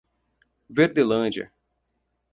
[0.69, 1.51] Verdelândia